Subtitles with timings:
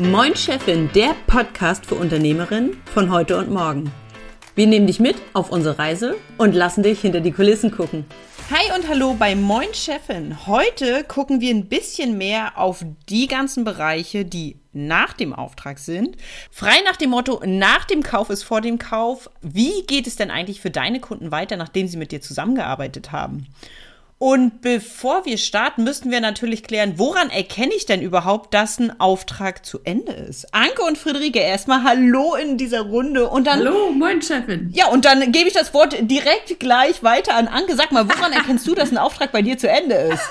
[0.00, 3.92] Moin Chefin, der Podcast für Unternehmerinnen von heute und morgen.
[4.54, 8.06] Wir nehmen dich mit auf unsere Reise und lassen dich hinter die Kulissen gucken.
[8.50, 10.46] Hi und hallo bei Moin Chefin.
[10.46, 16.16] Heute gucken wir ein bisschen mehr auf die ganzen Bereiche, die nach dem Auftrag sind.
[16.50, 19.28] Frei nach dem Motto, nach dem Kauf ist vor dem Kauf.
[19.42, 23.48] Wie geht es denn eigentlich für deine Kunden weiter, nachdem sie mit dir zusammengearbeitet haben?
[24.22, 29.00] Und bevor wir starten, müssten wir natürlich klären, woran erkenne ich denn überhaupt, dass ein
[29.00, 30.52] Auftrag zu Ende ist?
[30.52, 33.60] Anke und Friederike, erstmal Hallo in dieser Runde und dann.
[33.60, 34.68] Hallo, moin Chefin.
[34.74, 37.76] Ja, und dann gebe ich das Wort direkt gleich weiter an Anke.
[37.76, 40.28] Sag mal, woran erkennst du, dass ein Auftrag bei dir zu Ende ist?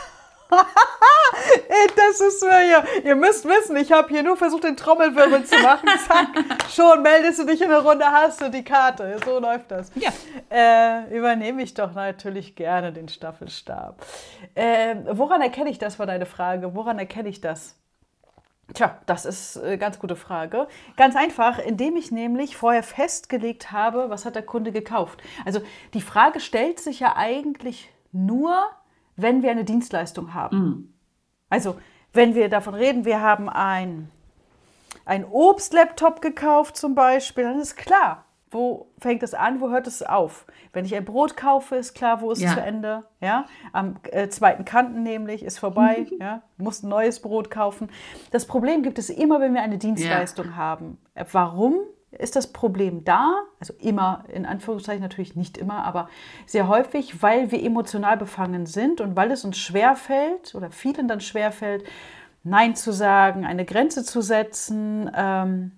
[0.50, 2.84] Das ist mir ja.
[3.04, 5.88] Ihr müsst wissen, ich habe hier nur versucht, den Trommelwirbel zu machen.
[6.08, 6.28] Zack,
[6.70, 9.18] schon meldest du dich in der Runde, hast du die Karte.
[9.24, 9.92] So läuft das.
[9.96, 10.12] Ja.
[10.50, 14.04] Äh, übernehme ich doch natürlich gerne den Staffelstab.
[14.56, 16.74] Äh, woran erkenne ich das, war deine Frage.
[16.76, 17.76] Woran erkenne ich das?
[18.74, 20.68] Tja, das ist eine ganz gute Frage.
[20.96, 25.22] Ganz einfach, indem ich nämlich vorher festgelegt habe, was hat der Kunde gekauft.
[25.46, 25.62] Also
[25.94, 28.68] die Frage stellt sich ja eigentlich nur,
[29.22, 30.58] wenn wir eine Dienstleistung haben.
[30.58, 30.94] Mhm.
[31.50, 31.76] Also,
[32.14, 34.10] wenn wir davon reden, wir haben ein,
[35.06, 40.02] ein Obstlaptop gekauft zum Beispiel, dann ist klar, wo fängt es an, wo hört es
[40.02, 40.46] auf?
[40.74, 42.50] Wenn ich ein Brot kaufe, ist klar, wo ist ja.
[42.50, 43.04] es zu Ende.
[43.22, 43.46] Ja?
[43.74, 46.08] Am äh, zweiten Kanten nämlich ist vorbei.
[46.20, 46.42] ja?
[46.58, 47.90] Muss ein neues Brot kaufen.
[48.32, 50.56] Das Problem gibt es immer, wenn wir eine Dienstleistung ja.
[50.56, 50.98] haben.
[51.32, 51.80] Warum?
[52.12, 56.10] Ist das Problem da, also immer, in Anführungszeichen natürlich nicht immer, aber
[56.46, 61.22] sehr häufig, weil wir emotional befangen sind und weil es uns schwerfällt oder vielen dann
[61.22, 61.84] schwerfällt,
[62.44, 65.12] Nein zu sagen, eine Grenze zu setzen.
[65.14, 65.74] Ähm,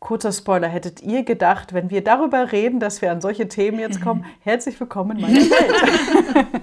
[0.00, 4.00] kurzer Spoiler, hättet ihr gedacht, wenn wir darüber reden, dass wir an solche Themen jetzt
[4.00, 6.62] kommen, herzlich willkommen in meiner Welt.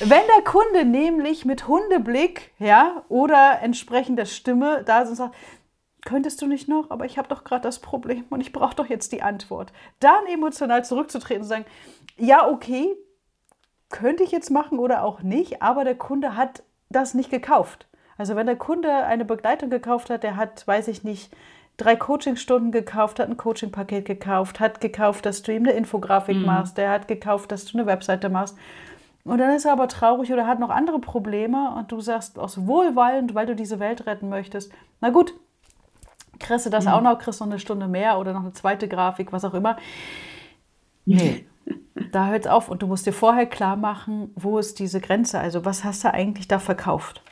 [0.00, 5.34] Wenn der Kunde nämlich mit Hundeblick, ja, oder entsprechender Stimme da ist und sagt,
[6.04, 8.86] könntest du nicht noch, aber ich habe doch gerade das Problem und ich brauche doch
[8.86, 9.72] jetzt die Antwort.
[10.00, 11.64] Dann emotional zurückzutreten und sagen,
[12.16, 12.94] ja, okay,
[13.88, 17.86] könnte ich jetzt machen oder auch nicht, aber der Kunde hat das nicht gekauft.
[18.18, 21.34] Also wenn der Kunde eine Begleitung gekauft hat, der hat, weiß ich nicht,
[21.76, 26.46] drei Coachingstunden gekauft, hat ein Coachingpaket gekauft, hat gekauft, dass du ihm eine Infografik mhm.
[26.46, 28.56] machst, der hat gekauft, dass du eine Webseite machst.
[29.24, 32.66] Und dann ist er aber traurig oder hat noch andere Probleme und du sagst aus
[32.66, 35.34] Wohlwollen, weil du diese Welt retten möchtest, na gut,
[36.42, 36.92] kriegst du das mhm.
[36.92, 39.54] auch noch, kriegst du noch eine Stunde mehr oder noch eine zweite Grafik, was auch
[39.54, 39.76] immer.
[41.04, 41.46] Nee,
[42.12, 45.38] da hört es auf und du musst dir vorher klar machen, wo ist diese Grenze,
[45.38, 47.22] also was hast du eigentlich da verkauft?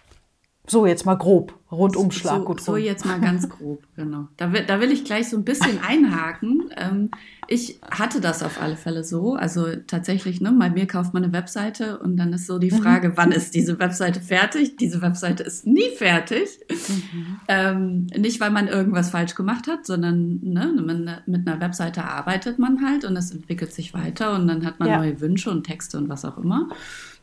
[0.70, 2.38] So, jetzt mal grob, Rundumschlag.
[2.38, 4.28] So, gut so jetzt mal ganz grob, genau.
[4.36, 6.70] Da will, da will ich gleich so ein bisschen einhaken.
[6.76, 7.10] Ähm,
[7.48, 9.34] ich hatte das auf alle Fälle so.
[9.34, 12.82] Also tatsächlich, ne, bei mir kauft man eine Webseite und dann ist so die mhm.
[12.82, 13.12] Frage, mhm.
[13.16, 14.76] wann ist diese Webseite fertig?
[14.76, 16.60] Diese Webseite ist nie fertig.
[16.70, 17.41] Mhm.
[17.48, 22.87] Ähm, nicht, weil man irgendwas falsch gemacht hat, sondern ne, mit einer Webseite arbeitet man
[22.87, 24.98] halt und es entwickelt sich weiter und dann hat man ja.
[24.98, 26.69] neue Wünsche und Texte und was auch immer.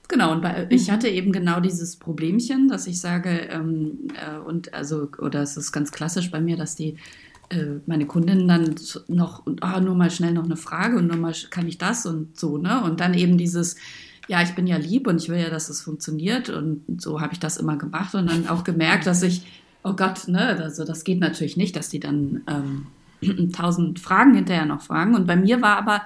[0.07, 0.91] Genau, und bei, ich mhm.
[0.93, 5.71] hatte eben genau dieses Problemchen, dass ich sage, ähm, äh, und also, oder es ist
[5.71, 6.95] ganz klassisch bei mir, dass die
[7.49, 8.75] äh, meine Kundinnen dann
[9.07, 12.39] noch, oh, nur mal schnell noch eine Frage und nur mal kann ich das und
[12.39, 12.83] so, ne?
[12.83, 13.75] Und dann eben dieses,
[14.27, 17.33] ja, ich bin ja lieb und ich will ja, dass es funktioniert und so habe
[17.33, 19.45] ich das immer gemacht und dann auch gemerkt, dass ich,
[19.83, 24.65] oh Gott, ne, also das geht natürlich nicht, dass die dann ähm, tausend Fragen hinterher
[24.65, 25.15] noch fragen.
[25.15, 26.01] Und bei mir war aber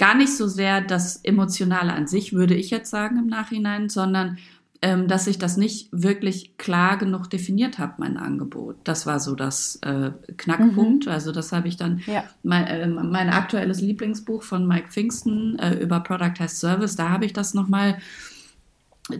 [0.00, 4.38] gar nicht so sehr das Emotionale an sich, würde ich jetzt sagen im Nachhinein, sondern
[4.80, 8.76] ähm, dass ich das nicht wirklich klar genug definiert habe, mein Angebot.
[8.84, 11.04] Das war so das äh, Knackpunkt.
[11.04, 11.12] Mhm.
[11.12, 12.24] Also das habe ich dann, ja.
[12.42, 17.26] mein, äh, mein aktuelles Lieblingsbuch von Mike Pfingsten äh, über Product as Service, da habe
[17.26, 17.98] ich das nochmal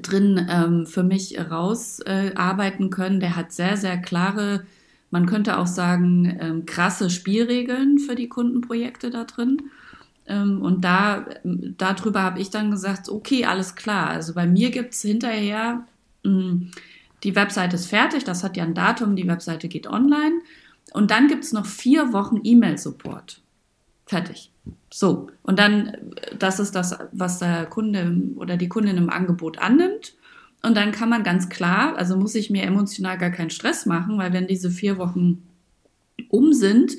[0.00, 3.20] drin ähm, für mich rausarbeiten können.
[3.20, 4.64] Der hat sehr, sehr klare,
[5.10, 9.58] man könnte auch sagen, ähm, krasse Spielregeln für die Kundenprojekte da drin.
[10.30, 14.08] Ähm, und da, darüber habe ich dann gesagt, okay, alles klar.
[14.08, 15.84] Also bei mir gibt es hinterher,
[16.24, 16.70] hm,
[17.24, 20.40] die Webseite ist fertig, das hat ja ein Datum, die Webseite geht online.
[20.92, 23.42] Und dann gibt es noch vier Wochen E-Mail-Support.
[24.06, 24.50] Fertig.
[24.90, 25.28] So.
[25.42, 25.96] Und dann,
[26.38, 30.14] das ist das, was der Kunde oder die Kundin im Angebot annimmt.
[30.62, 34.18] Und dann kann man ganz klar, also muss ich mir emotional gar keinen Stress machen,
[34.18, 35.42] weil wenn diese vier Wochen
[36.28, 36.96] um sind,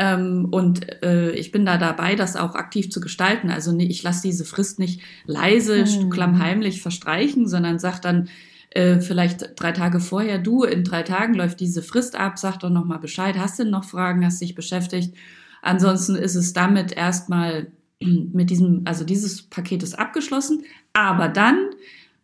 [0.00, 3.50] ähm, und äh, ich bin da dabei, das auch aktiv zu gestalten.
[3.50, 6.08] Also nee, ich lasse diese Frist nicht leise, mhm.
[6.08, 8.30] klammheimlich verstreichen, sondern sage dann
[8.70, 12.70] äh, vielleicht drei Tage vorher, du, in drei Tagen läuft diese Frist ab, sag doch
[12.70, 15.14] nochmal Bescheid, hast du noch Fragen, hast dich beschäftigt.
[15.60, 17.66] Ansonsten ist es damit erstmal
[18.00, 20.62] mit diesem, also dieses Paket ist abgeschlossen,
[20.94, 21.58] aber dann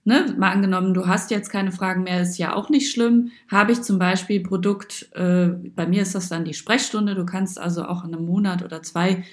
[0.06, 3.32] ne, mal angenommen, du hast jetzt keine Fragen mehr, ist ja auch nicht schlimm.
[3.50, 7.61] Habe ich zum Beispiel Produkt, äh, bei mir ist das dann die Sprechstunde, du kannst
[7.61, 9.25] also auch in einem Monat oder zwei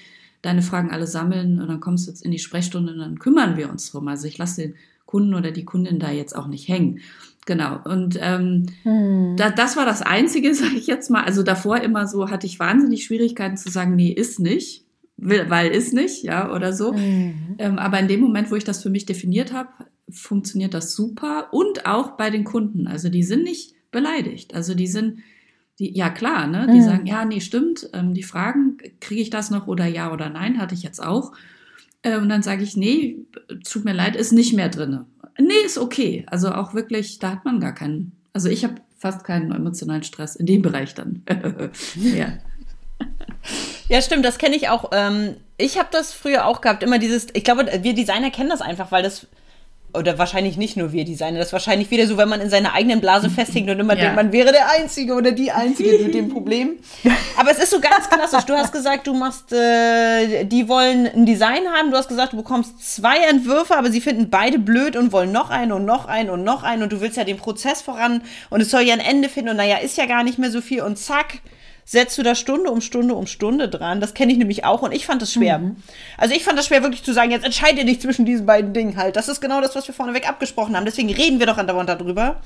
[0.42, 3.56] deine Fragen alle sammeln und dann kommst du jetzt in die Sprechstunde und dann kümmern
[3.56, 4.08] wir uns drum.
[4.08, 4.74] Also ich lasse den
[5.06, 7.00] Kunden oder die Kundin da jetzt auch nicht hängen.
[7.46, 7.78] Genau.
[7.84, 9.36] Und ähm, hm.
[9.36, 11.22] da, das war das Einzige, sage ich jetzt mal.
[11.22, 14.84] Also davor immer so hatte ich wahnsinnig Schwierigkeiten zu sagen, nee, ist nicht,
[15.16, 16.92] weil ist nicht, ja, oder so.
[16.92, 17.54] Mhm.
[17.58, 19.68] Ähm, aber in dem Moment, wo ich das für mich definiert habe,
[20.14, 21.48] funktioniert das super.
[21.52, 22.86] Und auch bei den Kunden.
[22.86, 24.54] Also die sind nicht beleidigt.
[24.54, 25.20] Also die sind,
[25.78, 26.66] die, ja klar, ne?
[26.70, 26.84] Die mhm.
[26.84, 27.88] sagen, ja, nee, stimmt.
[27.92, 31.32] Ähm, die fragen, kriege ich das noch oder ja oder nein, hatte ich jetzt auch.
[32.02, 33.18] Äh, und dann sage ich, nee,
[33.68, 35.06] tut mir leid, ist nicht mehr drinne.
[35.38, 36.24] Nee, ist okay.
[36.28, 38.12] Also auch wirklich, da hat man gar keinen.
[38.32, 41.22] Also ich habe fast keinen emotionalen Stress in dem Bereich dann.
[41.96, 42.38] ja.
[43.88, 44.90] Ja, stimmt, das kenne ich auch.
[44.92, 48.62] Ähm, ich habe das früher auch gehabt, immer dieses, ich glaube, wir Designer kennen das
[48.62, 49.26] einfach, weil das
[49.94, 52.74] oder wahrscheinlich nicht nur wir Designer, das ist wahrscheinlich wieder so, wenn man in seiner
[52.74, 54.02] eigenen Blase festhängt und immer ja.
[54.02, 56.76] denkt, man wäre der Einzige oder die Einzige mit dem Problem.
[57.36, 58.44] Aber es ist so ganz klassisch.
[58.44, 61.90] Du hast gesagt, du machst, äh, die wollen ein Design haben.
[61.90, 65.50] Du hast gesagt, du bekommst zwei Entwürfe, aber sie finden beide blöd und wollen noch
[65.50, 68.60] einen und noch einen und noch einen und du willst ja den Prozess voran und
[68.60, 70.82] es soll ja ein Ende finden und naja, ist ja gar nicht mehr so viel
[70.82, 71.40] und zack
[71.84, 74.00] setzt du da Stunde um Stunde um Stunde dran.
[74.00, 75.58] Das kenne ich nämlich auch und ich fand das schwer.
[75.58, 75.76] Mhm.
[76.16, 78.96] Also ich fand das schwer, wirklich zu sagen, jetzt entscheide dich zwischen diesen beiden Dingen
[78.96, 79.16] halt.
[79.16, 80.84] Das ist genau das, was wir vorneweg abgesprochen haben.
[80.86, 82.40] Deswegen reden wir doch andauernd darüber.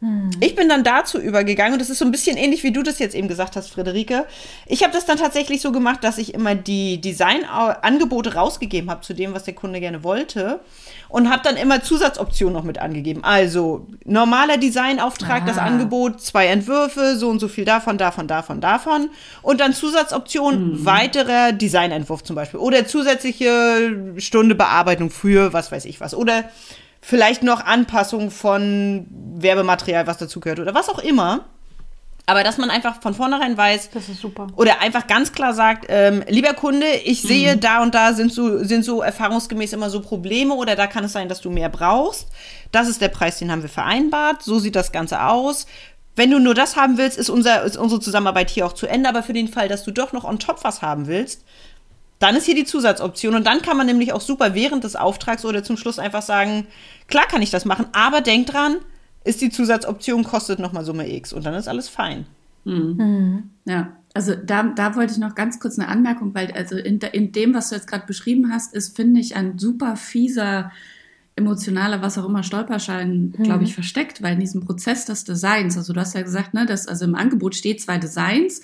[0.00, 0.30] Hm.
[0.40, 2.98] Ich bin dann dazu übergegangen und das ist so ein bisschen ähnlich, wie du das
[2.98, 4.26] jetzt eben gesagt hast, Friederike.
[4.66, 9.14] Ich habe das dann tatsächlich so gemacht, dass ich immer die Designangebote rausgegeben habe zu
[9.14, 10.60] dem, was der Kunde gerne wollte
[11.08, 13.22] und habe dann immer Zusatzoptionen noch mit angegeben.
[13.22, 15.46] Also normaler Designauftrag, ah.
[15.46, 19.10] das Angebot, zwei Entwürfe, so und so viel davon, davon, davon, davon
[19.42, 20.84] und dann Zusatzoption, mhm.
[20.84, 26.44] weiterer Designentwurf zum Beispiel oder zusätzliche Stunde Bearbeitung für was weiß ich was oder
[27.04, 31.44] vielleicht noch Anpassung von Werbematerial, was dazugehört oder was auch immer.
[32.26, 33.90] Aber dass man einfach von vornherein weiß.
[33.90, 34.46] Das ist super.
[34.56, 37.28] Oder einfach ganz klar sagt, ähm, lieber Kunde, ich mhm.
[37.28, 41.04] sehe, da und da sind so, sind so erfahrungsgemäß immer so Probleme oder da kann
[41.04, 42.28] es sein, dass du mehr brauchst.
[42.72, 44.42] Das ist der Preis, den haben wir vereinbart.
[44.42, 45.66] So sieht das Ganze aus.
[46.16, 49.10] Wenn du nur das haben willst, ist, unser, ist unsere Zusammenarbeit hier auch zu Ende.
[49.10, 51.44] Aber für den Fall, dass du doch noch on top was haben willst,
[52.18, 55.44] dann ist hier die Zusatzoption und dann kann man nämlich auch super während des Auftrags
[55.44, 56.66] oder zum Schluss einfach sagen,
[57.08, 58.76] klar kann ich das machen, aber denk dran,
[59.24, 62.26] ist die Zusatzoption, kostet nochmal Summe X und dann ist alles fein.
[62.64, 62.96] Mhm.
[62.96, 63.50] Mhm.
[63.64, 67.32] Ja, also da, da wollte ich noch ganz kurz eine Anmerkung, weil also in, in
[67.32, 70.70] dem, was du jetzt gerade beschrieben hast, ist, finde ich, ein super fieser,
[71.36, 73.42] emotionaler, was auch immer, Stolperschein, mhm.
[73.42, 76.64] glaube ich, versteckt, weil in diesem Prozess des Designs, also du hast ja gesagt, ne,
[76.64, 78.62] dass also im Angebot steht zwei Designs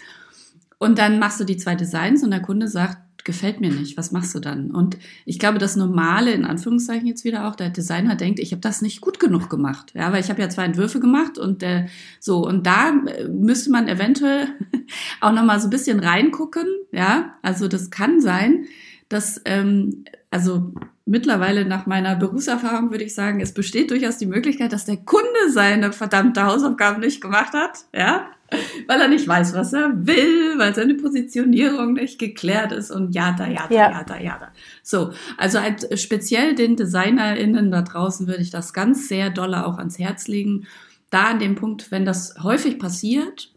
[0.78, 4.12] und dann machst du die zwei Designs und der Kunde sagt, gefällt mir nicht, was
[4.12, 4.70] machst du dann?
[4.70, 8.60] Und ich glaube, das Normale, in Anführungszeichen jetzt wieder auch, der Designer denkt, ich habe
[8.60, 9.92] das nicht gut genug gemacht.
[9.94, 11.86] Ja, weil ich habe ja zwei Entwürfe gemacht und äh,
[12.18, 14.48] so, und da äh, müsste man eventuell
[15.20, 16.66] auch nochmal so ein bisschen reingucken.
[16.92, 18.66] Ja, also das kann sein,
[19.08, 20.72] dass, ähm, also
[21.04, 25.50] mittlerweile nach meiner Berufserfahrung würde ich sagen, es besteht durchaus die Möglichkeit, dass der Kunde
[25.50, 27.84] seine verdammte Hausaufgaben nicht gemacht hat.
[27.92, 28.30] Ja,
[28.86, 33.32] weil er nicht weiß, was er will, weil seine Positionierung nicht geklärt ist und ja,
[33.32, 34.48] da, ja, da, ja, da, ja, da.
[34.82, 39.78] So, also halt speziell den DesignerInnen da draußen würde ich das ganz sehr dolle auch
[39.78, 40.66] ans Herz legen.
[41.10, 43.52] Da an dem Punkt, wenn das häufig passiert,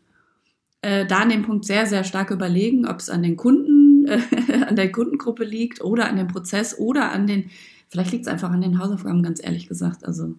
[0.81, 4.65] äh, da an dem Punkt sehr, sehr stark überlegen, ob es an den Kunden, äh,
[4.67, 7.49] an der Kundengruppe liegt oder an dem Prozess oder an den,
[7.89, 10.05] vielleicht liegt es einfach an den Hausaufgaben, ganz ehrlich gesagt.
[10.05, 10.35] Also,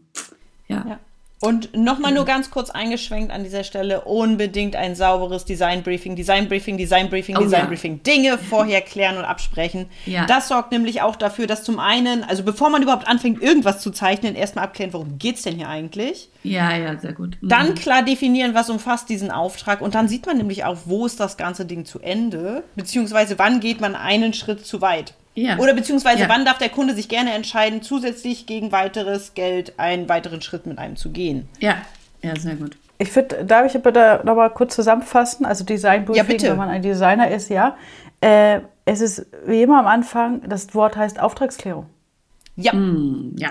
[0.68, 0.84] ja.
[0.86, 1.00] ja.
[1.44, 7.36] Und nochmal nur ganz kurz eingeschwenkt an dieser Stelle, unbedingt ein sauberes Designbriefing, Designbriefing, Designbriefing,
[7.36, 8.00] oh, Designbriefing.
[8.04, 8.14] Ja.
[8.14, 9.86] Dinge vorher klären und absprechen.
[10.06, 10.24] Ja.
[10.26, 13.90] Das sorgt nämlich auch dafür, dass zum einen, also bevor man überhaupt anfängt, irgendwas zu
[13.90, 16.30] zeichnen, erstmal abklären, worum geht es denn hier eigentlich?
[16.44, 17.36] Ja, ja, sehr gut.
[17.40, 17.48] Mhm.
[17.48, 19.82] Dann klar definieren, was umfasst diesen Auftrag.
[19.82, 23.60] Und dann sieht man nämlich auch, wo ist das ganze Ding zu Ende, beziehungsweise wann
[23.60, 25.14] geht man einen Schritt zu weit.
[25.34, 25.58] Ja.
[25.58, 26.28] Oder beziehungsweise ja.
[26.28, 30.78] wann darf der Kunde sich gerne entscheiden, zusätzlich gegen weiteres Geld einen weiteren Schritt mit
[30.78, 31.48] einem zu gehen?
[31.58, 31.76] Ja,
[32.22, 32.76] ja, sehr gut.
[32.98, 35.44] Ich finde, darf ich aber da nochmal kurz zusammenfassen?
[35.44, 37.76] Also Design Briefing, ja, wenn man ein Designer ist, ja.
[38.20, 41.86] Äh, es ist wie immer am Anfang, das Wort heißt Auftragsklärung.
[42.56, 42.72] Ja.
[42.72, 43.50] Mm, ja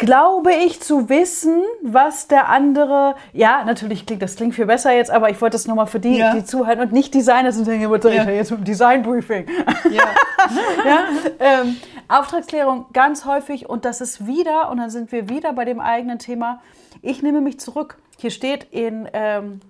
[0.00, 5.10] glaube ich zu wissen, was der andere, ja, natürlich klingt das klingt viel besser jetzt,
[5.10, 6.34] aber ich wollte das nochmal für die, ja.
[6.34, 8.28] die zuhören und nicht Designer sind, denken, was ja.
[8.28, 9.46] jetzt mit dem Design Briefing.
[9.90, 10.02] Ja.
[10.84, 11.04] ja?
[11.38, 11.76] Ähm,
[12.08, 16.18] Auftragsklärung ganz häufig und das ist wieder, und dann sind wir wieder bei dem eigenen
[16.18, 16.60] Thema,
[17.02, 17.98] ich nehme mich zurück.
[18.18, 19.60] Hier steht in ähm,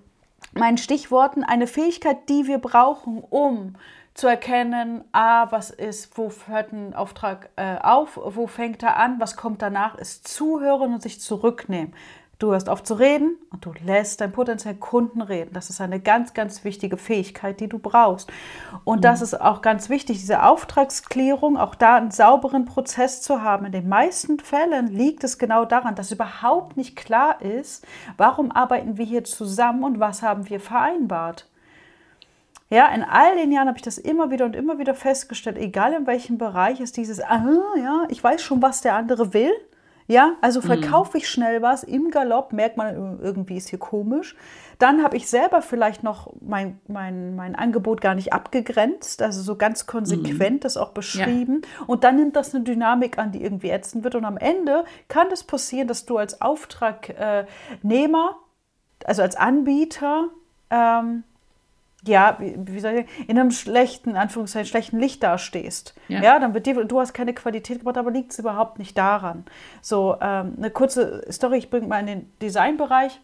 [0.53, 3.75] meinen Stichworten eine Fähigkeit, die wir brauchen, um
[4.13, 9.19] zu erkennen, ah, was ist, wo hört ein Auftrag äh, auf, wo fängt er an,
[9.19, 11.93] was kommt danach, ist zuhören und sich zurücknehmen.
[12.41, 15.51] Du hörst auf zu reden und du lässt deinen potenziellen Kunden reden.
[15.53, 18.31] Das ist eine ganz, ganz wichtige Fähigkeit, die du brauchst.
[18.83, 19.01] Und mhm.
[19.03, 23.67] das ist auch ganz wichtig, diese Auftragsklärung, auch da einen sauberen Prozess zu haben.
[23.67, 27.85] In den meisten Fällen liegt es genau daran, dass überhaupt nicht klar ist,
[28.17, 31.45] warum arbeiten wir hier zusammen und was haben wir vereinbart.
[32.71, 35.91] Ja, in all den Jahren habe ich das immer wieder und immer wieder festgestellt, egal
[35.91, 37.43] in welchem Bereich ist dieses, ah,
[37.77, 39.51] ja, ich weiß schon, was der andere will.
[40.07, 40.65] Ja, also mhm.
[40.65, 44.35] verkaufe ich schnell was im Galopp, merkt man, irgendwie ist hier komisch.
[44.79, 49.57] Dann habe ich selber vielleicht noch mein, mein, mein Angebot gar nicht abgegrenzt, also so
[49.57, 50.59] ganz konsequent mhm.
[50.61, 51.61] das auch beschrieben.
[51.63, 51.85] Ja.
[51.87, 54.15] Und dann nimmt das eine Dynamik an, die irgendwie ätzend wird.
[54.15, 58.37] Und am Ende kann es das passieren, dass du als Auftragnehmer,
[59.05, 60.29] also als Anbieter,
[60.69, 61.23] ähm,
[62.05, 65.93] ja, wie, wie soll ich in einem schlechten, Anführungszeichen, schlechten Licht dastehst.
[66.07, 66.21] Ja.
[66.21, 69.45] ja, dann wird dir, du hast keine Qualität gebracht, aber liegt es überhaupt nicht daran.
[69.81, 73.19] So, ähm, eine kurze Story, ich bringe mal in den Designbereich.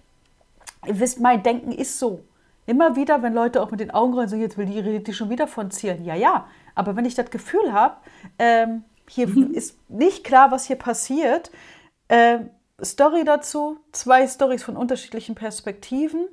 [0.86, 2.24] Ihr wisst, mein Denken ist so.
[2.66, 5.14] Immer wieder, wenn Leute auch mit den Augen rollen, so jetzt will die, redet die
[5.14, 6.04] schon wieder von Zielen.
[6.04, 7.96] Ja, ja, aber wenn ich das Gefühl habe,
[8.38, 9.52] ähm, hier mhm.
[9.54, 11.50] ist nicht klar, was hier passiert,
[12.10, 12.50] ähm,
[12.84, 16.28] Story dazu, zwei Stories von unterschiedlichen Perspektiven.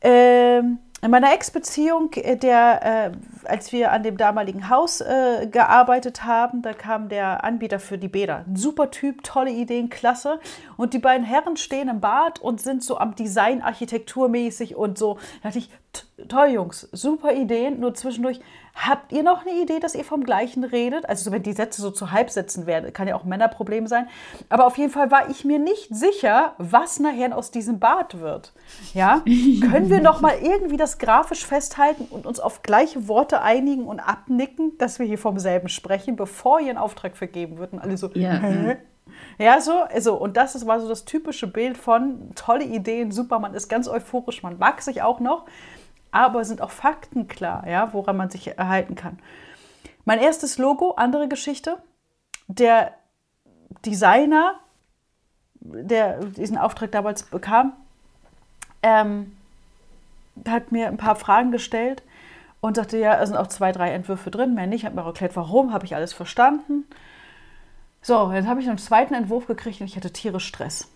[0.00, 6.24] Ähm, in meiner Ex-Beziehung, äh, der, äh, als wir an dem damaligen Haus äh, gearbeitet
[6.24, 8.44] haben, da kam der Anbieter für die Bäder.
[8.46, 10.40] Ein super Typ, tolle Ideen, klasse.
[10.76, 15.18] Und die beiden Herren stehen im Bad und sind so am Design architekturmäßig und so.
[15.42, 15.70] Da dachte ich,
[16.28, 18.40] toll, Jungs, super Ideen, nur zwischendurch.
[18.86, 21.08] Habt ihr noch eine Idee, dass ihr vom Gleichen redet?
[21.08, 24.06] Also, wenn die Sätze so zu Halbsätzen werden, kann ja auch ein Männerproblem sein.
[24.48, 28.52] Aber auf jeden Fall war ich mir nicht sicher, was nachher aus diesem Bad wird.
[28.94, 29.22] Ja?
[29.70, 33.98] Können wir noch mal irgendwie das grafisch festhalten und uns auf gleiche Worte einigen und
[33.98, 37.72] abnicken, dass wir hier vom selben sprechen, bevor ihr einen Auftrag vergeben wird?
[37.72, 38.76] Und alle so, ja, Hä?
[39.38, 43.38] Ja, so, also, und das ist, war so das typische Bild von tolle Ideen, super,
[43.38, 45.46] man ist ganz euphorisch, man mag sich auch noch
[46.10, 49.18] aber sind auch Fakten klar, ja, woran man sich erhalten kann.
[50.04, 51.76] Mein erstes Logo, andere Geschichte.
[52.46, 52.94] Der
[53.84, 54.54] Designer,
[55.60, 57.74] der diesen Auftrag damals bekam,
[58.82, 59.36] ähm,
[60.46, 62.02] hat mir ein paar Fragen gestellt
[62.60, 64.84] und sagte, ja, es sind auch zwei, drei Entwürfe drin, mehr nicht.
[64.84, 66.84] Hat mir auch erklärt, warum, habe ich alles verstanden.
[68.00, 70.88] So, jetzt habe ich einen zweiten Entwurf gekriegt und ich hatte tierisch Stress.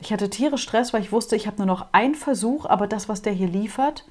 [0.00, 3.08] Ich hatte tierisch Stress, weil ich wusste, ich habe nur noch einen Versuch, aber das,
[3.08, 4.04] was der hier liefert,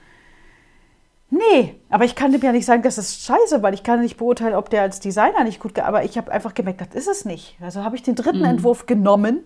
[1.36, 4.18] Nee, aber ich kann dem ja nicht sagen, das ist scheiße, weil ich kann nicht
[4.18, 7.26] beurteilen, ob der als Designer nicht gut, aber ich habe einfach gemerkt, das ist es
[7.26, 7.58] nicht.
[7.60, 8.46] Also habe ich den dritten mhm.
[8.46, 9.44] Entwurf genommen,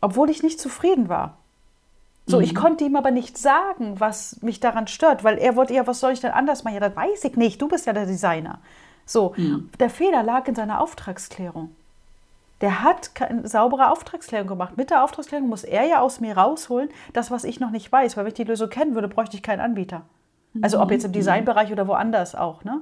[0.00, 1.36] obwohl ich nicht zufrieden war.
[2.26, 2.42] So, mhm.
[2.42, 6.00] ich konnte ihm aber nicht sagen, was mich daran stört, weil er wollte ja, was
[6.00, 6.74] soll ich denn anders machen?
[6.74, 8.58] Ja, das weiß ich nicht, du bist ja der Designer.
[9.06, 9.70] So, mhm.
[9.78, 11.70] der Fehler lag in seiner Auftragsklärung.
[12.62, 14.76] Der hat keine saubere Auftragsklärung gemacht.
[14.76, 18.16] Mit der Auftragsklärung muss er ja aus mir rausholen, das, was ich noch nicht weiß,
[18.16, 20.02] weil wenn ich die Lösung kennen würde, bräuchte ich keinen Anbieter.
[20.62, 21.14] Also ob jetzt im mhm.
[21.14, 22.64] Designbereich oder woanders auch.
[22.64, 22.80] Ne?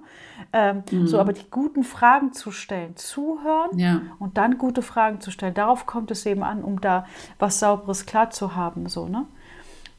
[0.52, 1.06] Ähm, mhm.
[1.06, 4.00] So, aber die guten Fragen zu stellen, zuhören ja.
[4.18, 7.04] und dann gute Fragen zu stellen, darauf kommt es eben an, um da
[7.38, 8.88] was Sauberes klar zu haben.
[8.88, 9.26] So, ne?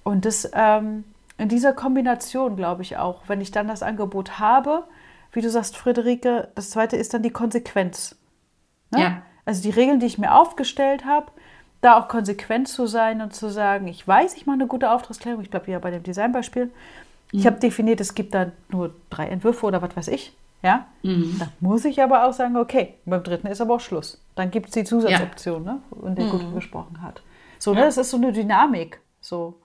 [0.03, 1.03] Und das ähm,
[1.37, 4.85] in dieser Kombination, glaube ich auch, wenn ich dann das Angebot habe,
[5.31, 8.15] wie du sagst, Friederike, das zweite ist dann die Konsequenz.
[8.91, 9.01] Ne?
[9.01, 9.21] Ja.
[9.45, 11.31] Also die Regeln, die ich mir aufgestellt habe,
[11.81, 15.41] da auch konsequent zu sein und zu sagen, ich weiß, ich mache eine gute Auftragsklärung,
[15.41, 16.71] ich bleibe wieder bei dem Designbeispiel,
[17.31, 20.33] ich habe definiert, es gibt da nur drei Entwürfe oder was weiß ich.
[20.61, 21.37] Ja, mhm.
[21.39, 24.21] da muss ich aber auch sagen, okay, beim dritten ist aber auch Schluss.
[24.35, 25.73] Dann gibt es die Zusatzoption, ja.
[25.73, 26.31] ne, von der mhm.
[26.31, 27.21] Gute gesprochen hat.
[27.59, 28.99] So, ne, das ist so eine Dynamik.
[29.21, 29.55] So,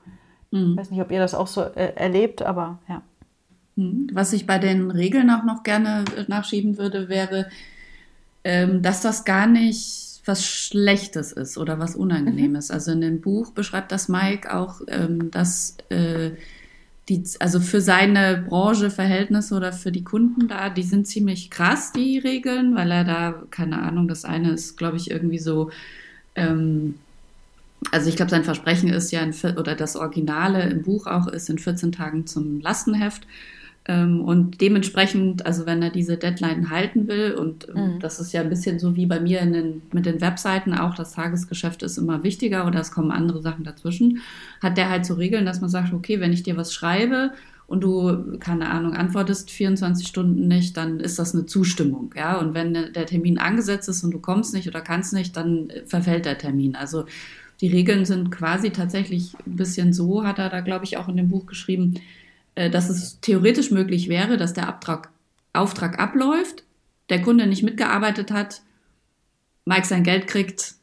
[0.53, 0.73] mhm.
[0.73, 3.03] ich weiß nicht, ob ihr das auch so äh, erlebt, aber ja.
[3.75, 4.09] Mhm.
[4.13, 7.49] Was ich bei den Regeln auch noch gerne äh, nachschieben würde, wäre,
[8.45, 12.69] ähm, dass das gar nicht was Schlechtes ist oder was Unangenehmes.
[12.69, 12.75] Mhm.
[12.75, 16.33] Also in dem Buch beschreibt das Mike auch, ähm, dass äh,
[17.09, 21.93] die, also für seine Branche, Verhältnisse oder für die Kunden da, die sind ziemlich krass,
[21.93, 25.71] die Regeln, weil er da, keine Ahnung, das eine ist, glaube ich, irgendwie so,
[26.35, 26.95] ähm,
[27.91, 31.51] also ich glaube, sein Versprechen ist ja, in, oder das Originale im Buch auch ist
[31.51, 33.27] in 14 Tagen zum Lastenheft.
[33.87, 38.01] Ähm, und dementsprechend, also wenn er diese Deadline halten will, und ähm, mhm.
[38.01, 41.13] das ist ja ein bisschen so wie bei mir den, mit den Webseiten auch, das
[41.13, 44.21] Tagesgeschäft ist immer wichtiger oder es kommen andere Sachen dazwischen,
[44.63, 47.33] hat der halt so Regeln, dass man sagt, okay, wenn ich dir was schreibe
[47.67, 52.39] und du, keine Ahnung, antwortest 24 Stunden nicht, dann ist das eine Zustimmung, ja.
[52.39, 56.25] Und wenn der Termin angesetzt ist und du kommst nicht oder kannst nicht, dann verfällt
[56.25, 56.75] der Termin.
[56.75, 57.05] Also
[57.61, 61.17] die Regeln sind quasi tatsächlich ein bisschen so, hat er da, glaube ich, auch in
[61.17, 61.95] dem Buch geschrieben,
[62.55, 65.11] dass es theoretisch möglich wäre, dass der Abtrag
[65.53, 66.65] Auftrag abläuft,
[67.11, 68.63] der Kunde nicht mitgearbeitet hat,
[69.65, 70.75] Mike sein Geld kriegt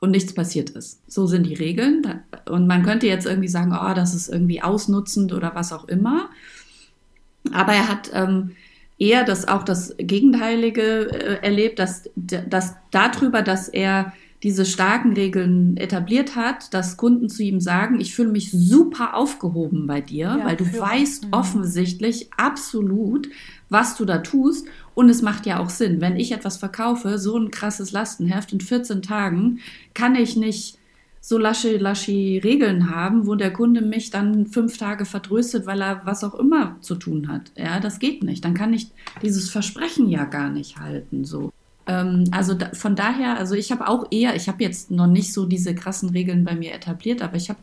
[0.00, 1.00] und nichts passiert ist.
[1.10, 2.22] So sind die Regeln.
[2.48, 6.28] Und man könnte jetzt irgendwie sagen, oh, das ist irgendwie ausnutzend oder was auch immer.
[7.52, 8.56] Aber er hat ähm,
[8.98, 14.12] eher das auch das Gegenteilige äh, erlebt, dass, dass darüber, dass er
[14.42, 19.86] diese starken Regeln etabliert hat, dass Kunden zu ihm sagen, ich fühle mich super aufgehoben
[19.86, 21.32] bei dir, ja, weil du weißt mhm.
[21.32, 23.28] offensichtlich absolut,
[23.68, 24.66] was du da tust.
[24.94, 26.00] Und es macht ja auch Sinn.
[26.00, 29.60] Wenn ich etwas verkaufe, so ein krasses Lastenheft in 14 Tagen,
[29.94, 30.78] kann ich nicht
[31.26, 36.02] so lasche, lasche Regeln haben, wo der Kunde mich dann fünf Tage verdröstet, weil er
[36.04, 37.50] was auch immer zu tun hat.
[37.56, 38.44] Ja, das geht nicht.
[38.44, 41.24] Dann kann ich dieses Versprechen ja gar nicht halten.
[41.24, 41.52] So.
[41.86, 45.32] Ähm, also da, von daher, also ich habe auch eher, ich habe jetzt noch nicht
[45.32, 47.60] so diese krassen Regeln bei mir etabliert, aber ich habe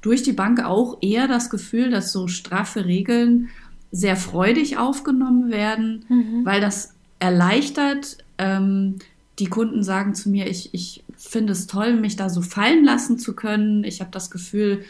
[0.00, 3.48] durch die Bank auch eher das Gefühl, dass so straffe Regeln
[3.92, 6.44] sehr freudig aufgenommen werden, mhm.
[6.44, 8.18] weil das erleichtert.
[8.38, 8.96] Ähm,
[9.38, 13.18] die Kunden sagen zu mir, ich, ich finde es toll, mich da so fallen lassen
[13.18, 13.84] zu können.
[13.84, 14.84] Ich habe das Gefühl,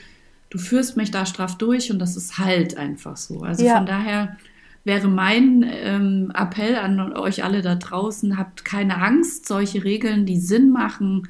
[0.50, 3.40] du führst mich da straff durch und das ist halt einfach so.
[3.40, 3.76] Also ja.
[3.76, 4.36] von daher
[4.86, 10.38] wäre mein ähm, Appell an euch alle da draußen, habt keine Angst, solche Regeln, die
[10.38, 11.28] Sinn machen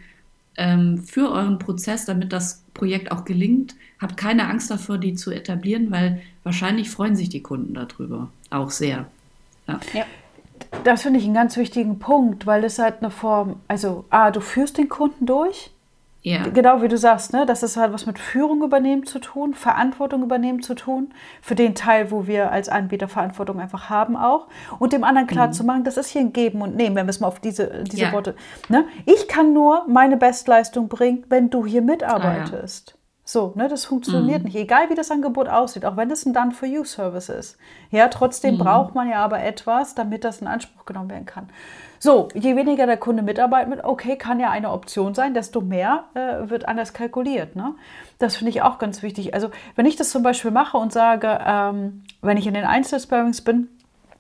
[0.59, 5.31] ähm, für euren Prozess, damit das Projekt auch gelingt, habt keine Angst davor, die zu
[5.31, 9.07] etablieren, weil wahrscheinlich freuen sich die Kunden darüber auch sehr.
[9.67, 9.81] Ja.
[9.95, 10.05] ja.
[10.85, 14.41] Das finde ich einen ganz wichtigen Punkt, weil das halt eine Form, also A, du
[14.41, 15.71] führst den Kunden durch.
[16.27, 16.43] Ja.
[16.49, 17.47] Genau wie du sagst, ne?
[17.47, 21.77] das ist halt was mit Führung übernehmen zu tun, Verantwortung übernehmen zu tun, für den
[21.77, 24.49] Teil, wo wir als Anbieter Verantwortung einfach haben auch.
[24.81, 25.53] Und dem anderen klar mhm.
[25.53, 27.85] zu machen, das ist hier ein Geben und Nehmen, wenn wir es mal auf diese,
[27.85, 28.13] diese ja.
[28.13, 28.35] Worte.
[28.69, 28.87] Ne?
[29.05, 32.89] Ich kann nur meine Bestleistung bringen, wenn du hier mitarbeitest.
[32.89, 33.07] Ah, ja.
[33.29, 34.47] So, ne, das funktioniert mhm.
[34.47, 37.57] nicht, egal wie das Angebot aussieht, auch wenn es ein Done-for-You-Service ist.
[37.91, 38.59] Ja, trotzdem mhm.
[38.59, 41.51] braucht man ja aber etwas, damit das in Anspruch genommen werden kann.
[42.07, 46.05] So, je weniger der Kunde mitarbeitet mit, okay, kann ja eine Option sein, desto mehr
[46.15, 47.57] äh, wird anders kalkuliert.
[47.57, 47.75] Ne?
[48.21, 49.35] Das finde ich auch ganz wichtig.
[49.35, 53.41] Also, wenn ich das zum Beispiel mache und sage, ähm, wenn ich in den Einzelsparings
[53.41, 53.71] bin,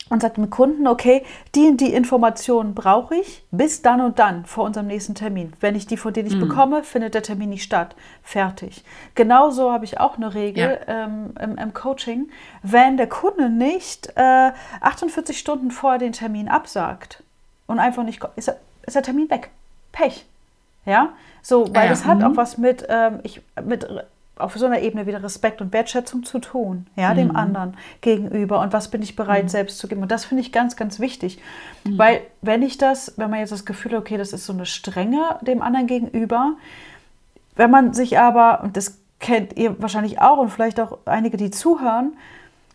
[0.08, 4.46] und sagt dem Kunden, okay, die und die Informationen brauche ich bis dann und dann
[4.46, 5.52] vor unserem nächsten Termin.
[5.60, 6.48] Wenn ich die von denen nicht mhm.
[6.48, 7.96] bekomme, findet der Termin nicht statt.
[8.22, 8.84] Fertig.
[9.16, 11.04] Genauso habe ich auch eine Regel ja.
[11.04, 12.28] ähm, im, im, Coaching.
[12.62, 17.24] Wenn der Kunde nicht äh, 48 Stunden vorher den Termin absagt
[17.66, 18.52] und einfach nicht ist,
[18.86, 19.50] ist der Termin weg.
[19.92, 20.26] Pech.
[20.84, 21.10] Ja,
[21.42, 22.24] so, weil ja, das hat mhm.
[22.24, 23.86] auch was mit, ähm, ich, mit
[24.38, 27.16] auf so einer Ebene wieder Respekt und Wertschätzung zu tun, ja, mhm.
[27.16, 29.48] dem anderen gegenüber und was bin ich bereit mhm.
[29.48, 30.02] selbst zu geben.
[30.02, 31.40] Und das finde ich ganz, ganz wichtig,
[31.84, 31.98] mhm.
[31.98, 34.66] weil wenn ich das, wenn man jetzt das Gefühl hat, okay, das ist so eine
[34.66, 36.52] Strenge dem anderen gegenüber,
[37.56, 41.50] wenn man sich aber, und das kennt ihr wahrscheinlich auch und vielleicht auch einige, die
[41.50, 42.16] zuhören,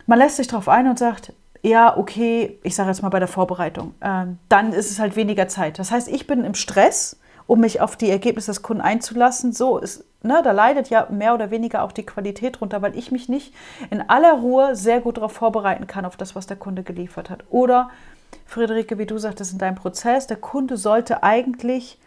[0.08, 3.28] man lässt sich darauf ein und sagt, ja, okay, ich sage jetzt mal bei der
[3.28, 5.80] Vorbereitung, äh, dann ist es halt weniger Zeit.
[5.80, 9.54] Das heißt, ich bin im Stress, um mich auf die Ergebnisse des Kunden einzulassen.
[9.54, 13.12] So ist ne, da leidet ja mehr oder weniger auch die Qualität drunter, weil ich
[13.12, 13.54] mich nicht
[13.89, 17.43] in aller Ruhe sehr gut darauf vorbereiten kann, auf das, was der Kunde geliefert hat.
[17.50, 17.89] Oder,
[18.45, 22.00] Friederike, wie du sagtest, in deinem Prozess, der Kunde sollte eigentlich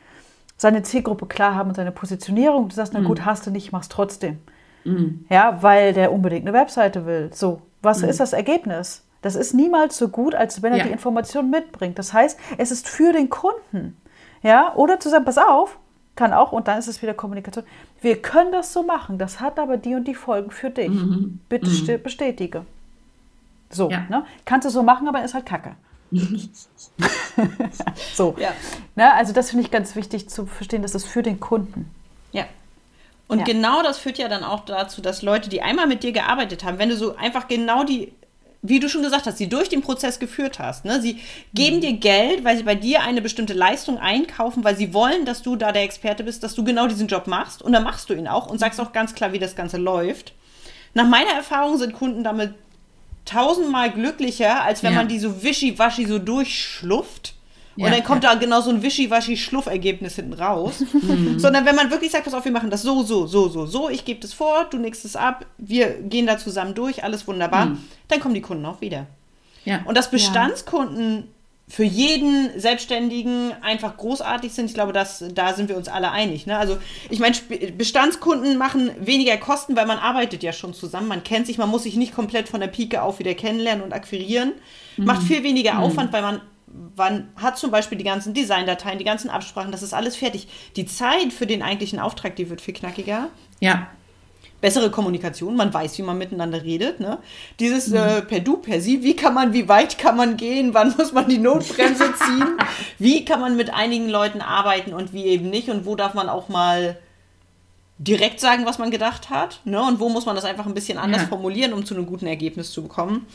[0.56, 2.68] seine Zielgruppe klar haben und seine Positionierung.
[2.68, 3.24] Du sagst, na gut, mhm.
[3.24, 4.38] hast du nicht, mach's trotzdem.
[4.84, 5.26] Mhm.
[5.28, 7.30] Ja, weil der unbedingt eine Webseite will.
[7.32, 8.08] So, was mhm.
[8.08, 9.02] ist das Ergebnis?
[9.24, 10.84] Das ist niemals so gut, als wenn er ja.
[10.84, 11.98] die Information mitbringt.
[11.98, 13.96] Das heißt, es ist für den Kunden.
[14.42, 15.78] Ja, oder zu sagen, pass auf,
[16.14, 17.64] kann auch, und dann ist es wieder Kommunikation.
[18.02, 20.90] Wir können das so machen, das hat aber die und die Folgen für dich.
[20.90, 21.40] Mhm.
[21.48, 22.02] Bitte mhm.
[22.02, 22.66] bestätige.
[23.70, 24.04] So, ja.
[24.10, 24.26] ne?
[24.44, 25.74] Kannst du so machen, aber ist halt Kacke.
[28.14, 28.36] so.
[28.38, 28.50] Ja.
[28.94, 29.10] Ne?
[29.14, 31.90] Also das finde ich ganz wichtig zu verstehen, dass das für den Kunden.
[32.32, 32.44] Ja.
[33.26, 33.44] Und ja.
[33.46, 36.78] genau das führt ja dann auch dazu, dass Leute, die einmal mit dir gearbeitet haben,
[36.78, 38.12] wenn du so einfach genau die
[38.66, 40.86] wie du schon gesagt hast, sie durch den Prozess geführt hast.
[40.86, 41.00] Ne?
[41.02, 41.20] Sie
[41.52, 41.80] geben mhm.
[41.82, 45.54] dir Geld, weil sie bei dir eine bestimmte Leistung einkaufen, weil sie wollen, dass du
[45.54, 47.60] da der Experte bist, dass du genau diesen Job machst.
[47.60, 50.32] Und dann machst du ihn auch und sagst auch ganz klar, wie das Ganze läuft.
[50.94, 52.54] Nach meiner Erfahrung sind Kunden damit
[53.26, 54.98] tausendmal glücklicher, als wenn ja.
[54.98, 57.34] man die so wischiwaschi so durchschlufft.
[57.76, 58.34] Und ja, dann kommt ja.
[58.34, 60.84] da genau so ein wischiwaschi Schluffergebnis hinten raus.
[61.04, 61.38] Mhm.
[61.38, 63.90] Sondern wenn man wirklich sagt, pass auf, wir machen das so, so, so, so, so,
[63.90, 67.66] ich gebe das vor, du nickst es ab, wir gehen da zusammen durch, alles wunderbar,
[67.66, 67.84] mhm.
[68.08, 69.06] dann kommen die Kunden auch wieder.
[69.64, 69.82] Ja.
[69.84, 71.28] Und dass Bestandskunden
[71.66, 76.46] für jeden Selbstständigen einfach großartig sind, ich glaube, das, da sind wir uns alle einig.
[76.46, 76.58] Ne?
[76.58, 76.76] Also
[77.08, 77.34] ich meine,
[77.76, 81.84] Bestandskunden machen weniger Kosten, weil man arbeitet ja schon zusammen, man kennt sich, man muss
[81.84, 84.52] sich nicht komplett von der Pike auf wieder kennenlernen und akquirieren,
[84.96, 85.06] mhm.
[85.06, 85.80] macht viel weniger mhm.
[85.80, 86.40] Aufwand, weil man
[86.96, 90.48] man hat zum Beispiel die ganzen Designdateien, die ganzen Absprachen, das ist alles fertig.
[90.76, 93.28] Die Zeit für den eigentlichen Auftrag, die wird viel knackiger.
[93.60, 93.88] Ja.
[94.60, 96.98] bessere Kommunikation, man weiß, wie man miteinander redet.
[97.00, 97.18] Ne?
[97.60, 97.96] Dieses mhm.
[97.96, 101.12] äh, per Du, per Sie, wie kann man, wie weit kann man gehen, wann muss
[101.12, 102.58] man die Notbremse ziehen,
[102.98, 106.28] wie kann man mit einigen Leuten arbeiten und wie eben nicht und wo darf man
[106.28, 106.96] auch mal
[107.98, 109.80] direkt sagen, was man gedacht hat, ne?
[109.80, 111.28] Und wo muss man das einfach ein bisschen anders ja.
[111.28, 113.26] formulieren, um zu einem guten Ergebnis zu bekommen.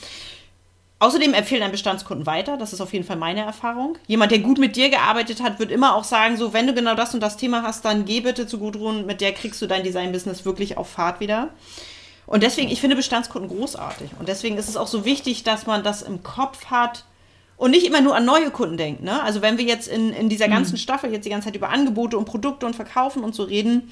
[1.01, 2.57] Außerdem empfehlen ein Bestandskunden weiter.
[2.57, 3.97] Das ist auf jeden Fall meine Erfahrung.
[4.07, 6.93] Jemand, der gut mit dir gearbeitet hat, wird immer auch sagen, so, wenn du genau
[6.93, 9.83] das und das Thema hast, dann geh bitte zu Gudrun, mit der kriegst du dein
[9.83, 11.49] Design-Business wirklich auf Fahrt wieder.
[12.25, 14.11] Und deswegen, ich finde Bestandskunden großartig.
[14.19, 17.05] Und deswegen ist es auch so wichtig, dass man das im Kopf hat
[17.55, 19.01] und nicht immer nur an neue Kunden denkt.
[19.01, 19.23] Ne?
[19.23, 20.79] Also wenn wir jetzt in, in dieser ganzen mhm.
[20.79, 23.89] Staffel jetzt die ganze Zeit über Angebote und Produkte und Verkaufen und so reden,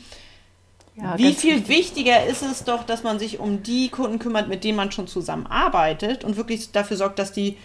[1.00, 1.70] ja, Wie viel wichtig.
[1.70, 5.08] wichtiger ist es doch, dass man sich um die Kunden kümmert, mit denen man schon
[5.08, 7.58] zusammenarbeitet und wirklich dafür sorgt, dass die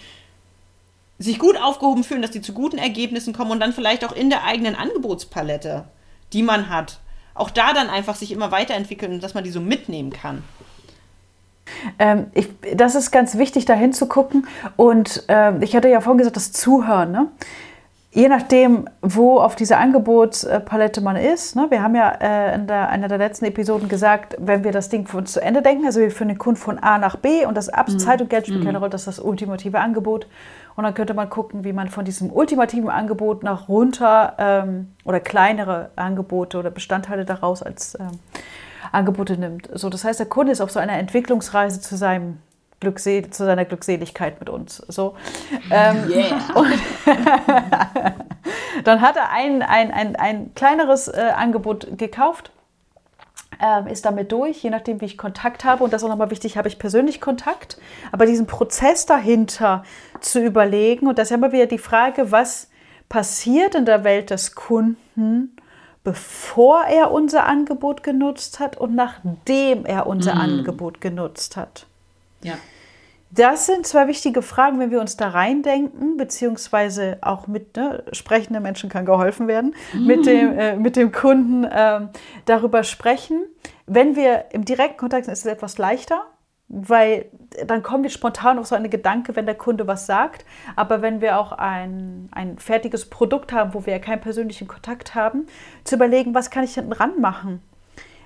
[1.18, 4.28] sich gut aufgehoben fühlen, dass die zu guten Ergebnissen kommen und dann vielleicht auch in
[4.28, 5.84] der eigenen Angebotspalette,
[6.32, 6.98] die man hat,
[7.34, 10.42] auch da dann einfach sich immer weiterentwickeln und dass man die so mitnehmen kann.
[11.98, 14.46] Ähm, ich, das ist ganz wichtig, da hinzugucken.
[14.76, 17.12] Und äh, ich hatte ja vorhin gesagt, das Zuhören.
[17.12, 17.28] Ne?
[18.14, 22.90] Je nachdem, wo auf dieser Angebotspalette man ist, ne, wir haben ja äh, in der,
[22.90, 26.10] einer der letzten Episoden gesagt, wenn wir das Ding von zu Ende denken, also wir
[26.10, 27.98] führen den Kunden von A nach B und das Ab mhm.
[27.98, 28.66] Zeit und Geld spielt mhm.
[28.66, 30.26] keine Rolle, das ist das ultimative Angebot.
[30.76, 35.20] Und dann könnte man gucken, wie man von diesem ultimativen Angebot nach runter ähm, oder
[35.20, 38.18] kleinere Angebote oder Bestandteile daraus als ähm,
[38.90, 39.70] Angebote nimmt.
[39.72, 42.38] So, das heißt, der Kunde ist auf so einer Entwicklungsreise zu seinem
[42.82, 44.76] Glücksel zu seiner Glückseligkeit mit uns.
[44.88, 45.14] So.
[45.70, 46.40] Ähm, yeah.
[48.84, 52.50] dann hat er ein, ein, ein, ein kleineres äh, Angebot gekauft,
[53.60, 55.84] ähm, ist damit durch, je nachdem, wie ich Kontakt habe.
[55.84, 57.78] Und das ist auch nochmal wichtig, habe ich persönlich Kontakt.
[58.10, 59.84] Aber diesen Prozess dahinter
[60.20, 62.68] zu überlegen, und das ist immer wieder die Frage, was
[63.08, 65.56] passiert in der Welt des Kunden,
[66.02, 70.38] bevor er unser Angebot genutzt hat und nachdem er unser mm.
[70.38, 71.86] Angebot genutzt hat.
[72.42, 72.54] Ja.
[73.34, 78.62] Das sind zwei wichtige Fragen, wenn wir uns da reindenken, beziehungsweise auch mit ne, sprechenden
[78.62, 80.06] Menschen kann geholfen werden, mhm.
[80.06, 82.00] mit, dem, äh, mit dem Kunden äh,
[82.44, 83.46] darüber sprechen.
[83.86, 86.20] Wenn wir im direkten Kontakt sind, ist es etwas leichter,
[86.68, 87.26] weil
[87.66, 90.44] dann kommen wir spontan auf so einen Gedanke, wenn der Kunde was sagt.
[90.76, 95.14] Aber wenn wir auch ein, ein fertiges Produkt haben, wo wir ja keinen persönlichen Kontakt
[95.14, 95.46] haben,
[95.84, 97.62] zu überlegen, was kann ich hinten ran machen?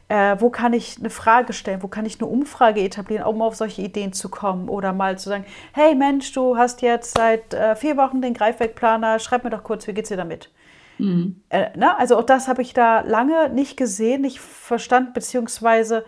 [0.09, 3.57] Äh, wo kann ich eine Frage stellen, wo kann ich eine Umfrage etablieren, um auf
[3.57, 7.75] solche Ideen zu kommen oder mal zu sagen, hey Mensch, du hast jetzt seit äh,
[7.75, 10.51] vier Wochen den Greifwegplaner, schreib mir doch kurz, wie geht's dir damit?
[10.99, 11.40] Mhm.
[11.49, 11.99] Äh, na, ne?
[11.99, 16.05] also auch das habe ich da lange nicht gesehen, nicht verstanden, beziehungsweise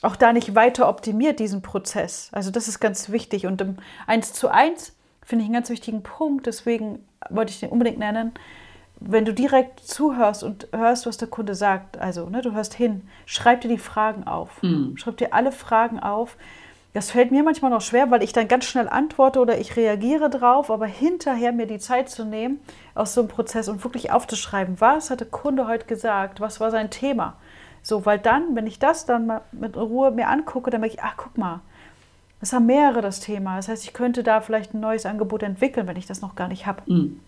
[0.00, 2.30] auch da nicht weiter optimiert, diesen Prozess.
[2.32, 6.02] Also das ist ganz wichtig und im 1 zu 1 finde ich einen ganz wichtigen
[6.02, 8.32] Punkt, deswegen wollte ich den unbedingt nennen,
[9.08, 13.02] wenn du direkt zuhörst und hörst, was der Kunde sagt, also ne, du hörst hin,
[13.26, 14.62] schreib dir die Fragen auf.
[14.62, 14.96] Mhm.
[14.96, 16.36] Schreib dir alle Fragen auf.
[16.94, 20.28] Das fällt mir manchmal noch schwer, weil ich dann ganz schnell antworte oder ich reagiere
[20.28, 22.60] drauf, aber hinterher mir die Zeit zu nehmen
[22.94, 26.70] aus so einem Prozess und wirklich aufzuschreiben, was hat der Kunde heute gesagt, was war
[26.70, 27.36] sein Thema.
[27.82, 31.02] So, weil dann, wenn ich das dann mal mit Ruhe mir angucke, dann merke ich,
[31.02, 31.60] ach, guck mal,
[32.40, 33.56] das haben mehrere das Thema.
[33.56, 36.48] Das heißt, ich könnte da vielleicht ein neues Angebot entwickeln, wenn ich das noch gar
[36.48, 36.82] nicht habe.
[36.86, 37.20] Mhm.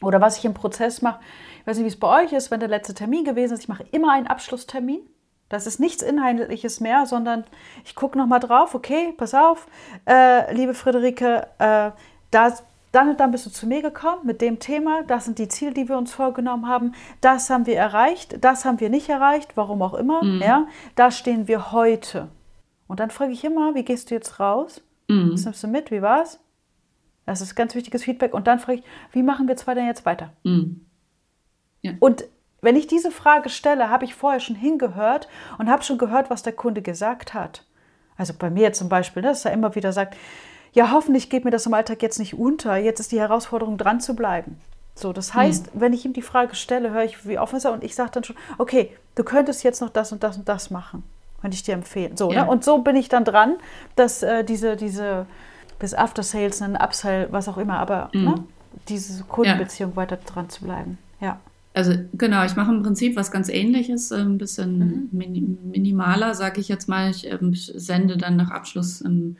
[0.00, 1.20] Oder was ich im Prozess mache,
[1.60, 3.68] ich weiß nicht, wie es bei euch ist, wenn der letzte Termin gewesen ist, ich
[3.68, 5.00] mache immer einen Abschlusstermin.
[5.48, 7.44] Das ist nichts Inhaltliches mehr, sondern
[7.84, 9.66] ich gucke nochmal drauf, okay, pass auf,
[10.06, 11.90] äh, liebe Friederike, äh,
[12.30, 12.52] da,
[12.92, 15.72] dann und dann bist du zu mir gekommen mit dem Thema, das sind die Ziele,
[15.72, 19.80] die wir uns vorgenommen haben, das haben wir erreicht, das haben wir nicht erreicht, warum
[19.80, 20.42] auch immer, mhm.
[20.42, 22.28] ja, da stehen wir heute.
[22.86, 24.82] Und dann frage ich immer, wie gehst du jetzt raus?
[25.08, 25.32] Mhm.
[25.32, 26.40] Was nimmst du mit, wie war's?
[27.28, 28.32] Das ist ganz wichtiges Feedback.
[28.32, 30.32] Und dann frage ich, wie machen wir zwei denn jetzt weiter?
[30.44, 30.86] Mhm.
[31.82, 31.92] Ja.
[32.00, 32.24] Und
[32.62, 36.42] wenn ich diese Frage stelle, habe ich vorher schon hingehört und habe schon gehört, was
[36.42, 37.64] der Kunde gesagt hat.
[38.16, 40.16] Also bei mir zum Beispiel, ne, dass er immer wieder sagt,
[40.72, 42.76] ja, hoffentlich geht mir das im Alltag jetzt nicht unter.
[42.76, 44.60] Jetzt ist die Herausforderung, dran zu bleiben.
[44.94, 45.80] So, das heißt, mhm.
[45.80, 48.10] wenn ich ihm die Frage stelle, höre ich, wie offen ist er und ich sage
[48.12, 51.04] dann schon, okay, du könntest jetzt noch das und das und das machen.
[51.40, 52.16] Könnte ich dir empfehlen.
[52.16, 52.44] So, ja.
[52.44, 52.50] ne?
[52.50, 53.58] Und so bin ich dann dran,
[53.94, 55.26] dass äh, diese, diese
[55.78, 58.24] bis After Sales, einen Upsell, was auch immer, aber mhm.
[58.24, 58.44] ne,
[58.88, 59.96] diese Kundenbeziehung ja.
[59.96, 60.98] weiter dran zu bleiben.
[61.20, 61.40] Ja.
[61.74, 65.70] Also genau, ich mache im Prinzip was ganz ähnliches, äh, ein bisschen mhm.
[65.70, 67.10] minimaler, sage ich jetzt mal.
[67.10, 69.36] Ich ähm, sende dann nach Abschluss ein,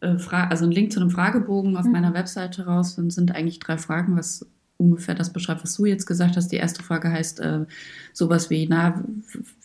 [0.00, 1.92] äh, also einen Link zu einem Fragebogen auf mhm.
[1.92, 2.96] meiner Webseite raus.
[2.96, 4.46] Dann sind eigentlich drei Fragen, was
[4.80, 6.48] ungefähr das beschreibt, was du jetzt gesagt hast.
[6.48, 7.66] Die erste Frage heißt äh,
[8.12, 9.04] sowas wie, na,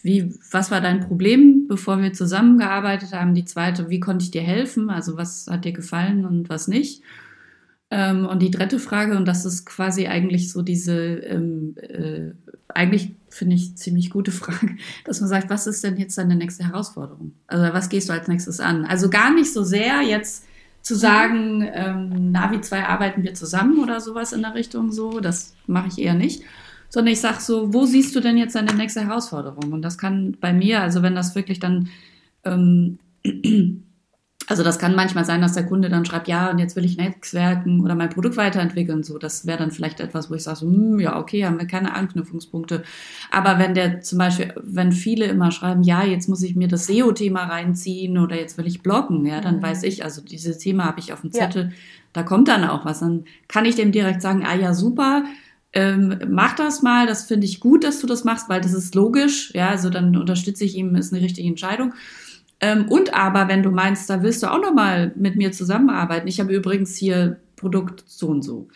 [0.04, 3.34] wie, was war dein Problem, bevor wir zusammengearbeitet haben?
[3.34, 4.90] Die zweite, wie konnte ich dir helfen?
[4.90, 7.02] Also was hat dir gefallen und was nicht?
[7.92, 12.32] Ähm, und die dritte Frage, und das ist quasi eigentlich so diese, ähm, äh,
[12.68, 14.76] eigentlich finde ich ziemlich gute Frage,
[15.06, 17.34] dass man sagt, was ist denn jetzt deine nächste Herausforderung?
[17.48, 18.86] Also was gehst du als nächstes an?
[18.86, 20.46] Also gar nicht so sehr jetzt
[20.86, 25.56] zu sagen, ähm, Navi 2 arbeiten wir zusammen oder sowas in der Richtung so, das
[25.66, 26.44] mache ich eher nicht.
[26.90, 29.74] Sondern ich sage so, wo siehst du denn jetzt deine nächste Herausforderung?
[29.74, 31.90] Und das kann bei mir, also wenn das wirklich dann
[32.44, 33.00] ähm,
[34.48, 36.98] also das kann manchmal sein, dass der Kunde dann schreibt, ja, und jetzt will ich
[36.98, 39.04] Netzwerken oder mein Produkt weiterentwickeln.
[39.04, 41.66] So, das wäre dann vielleicht etwas, wo ich sage, so, hm, ja, okay, haben wir
[41.66, 42.84] keine Anknüpfungspunkte.
[43.32, 46.86] Aber wenn der zum Beispiel, wenn viele immer schreiben, ja, jetzt muss ich mir das
[46.86, 49.64] SEO-Thema reinziehen oder jetzt will ich bloggen, ja, dann mhm.
[49.64, 51.72] weiß ich, also dieses Thema habe ich auf dem Zettel, ja.
[52.14, 53.00] da kommt dann auch was.
[53.00, 55.24] Dann kann ich dem direkt sagen, ah ja, super,
[55.74, 58.96] ähm, mach das mal, das finde ich gut, dass du das machst, weil das ist
[58.96, 61.94] logisch, ja, also dann unterstütze ich ihm, ist eine richtige Entscheidung.
[62.66, 66.28] Ähm, und aber, wenn du meinst, da willst du auch nochmal mit mir zusammenarbeiten.
[66.28, 68.68] Ich habe übrigens hier Produkt so und so.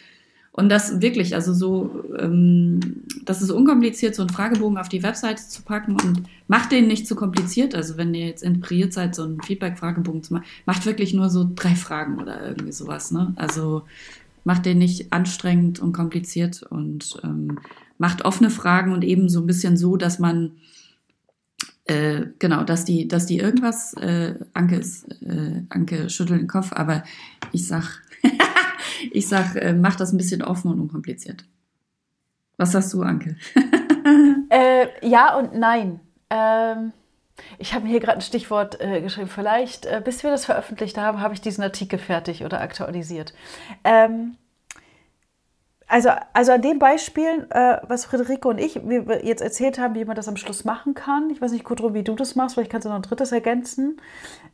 [0.52, 2.80] Und das wirklich, also so, ähm,
[3.26, 7.08] das ist unkompliziert, so einen Fragebogen auf die Webseite zu packen und macht den nicht
[7.08, 7.74] zu kompliziert.
[7.74, 11.50] Also wenn ihr jetzt inspiriert seid, so einen Feedback-Fragebogen zu machen, macht wirklich nur so
[11.56, 13.10] drei Fragen oder irgendwie sowas.
[13.10, 13.34] Ne?
[13.38, 13.84] Also
[14.44, 17.58] macht den nicht anstrengend und kompliziert und ähm,
[17.98, 20.52] macht offene Fragen und eben so ein bisschen so, dass man
[21.90, 26.72] äh, genau, dass die, dass die irgendwas, äh, Anke ist, äh, Anke schüttelt den Kopf,
[26.74, 27.04] aber
[27.52, 28.02] ich sag,
[29.12, 31.46] ich sag, äh, mach das ein bisschen offen und unkompliziert.
[32.58, 33.38] Was sagst du, Anke?
[34.50, 36.00] äh, ja und nein.
[36.30, 36.92] Ähm,
[37.58, 39.30] ich habe mir hier gerade ein Stichwort äh, geschrieben.
[39.30, 43.34] Vielleicht, äh, bis wir das veröffentlicht haben, habe ich diesen Artikel fertig oder aktualisiert.
[43.84, 44.36] Ähm,
[45.90, 48.80] also, also an den Beispielen, äh, was Friederike und ich
[49.24, 51.32] jetzt erzählt haben, wie man das am Schluss machen kann.
[51.32, 54.00] Ich weiß nicht, Gudrun, wie du das machst, vielleicht kannst du noch ein drittes ergänzen.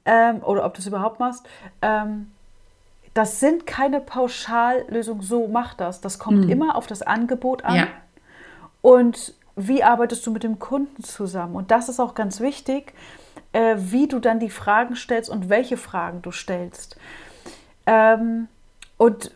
[0.06, 1.46] Ähm, oder ob du es überhaupt machst.
[1.82, 2.32] Ähm,
[3.14, 6.00] das sind keine Pauschallösungen, so mach das.
[6.00, 6.50] Das kommt mhm.
[6.50, 7.76] immer auf das Angebot an.
[7.76, 7.88] Ja.
[8.82, 11.56] Und wie arbeitest du mit dem Kunden zusammen?
[11.56, 12.94] Und das ist auch ganz wichtig,
[13.52, 16.98] äh, wie du dann die Fragen stellst und welche Fragen du stellst.
[17.86, 18.48] Ähm,
[18.98, 19.32] und